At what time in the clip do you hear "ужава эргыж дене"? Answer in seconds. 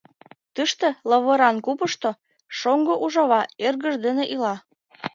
3.03-4.23